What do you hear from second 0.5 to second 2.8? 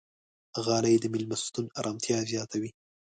غالۍ د میلمستون ارامتیا زیاتوي.